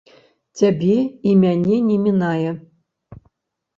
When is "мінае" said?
2.09-2.49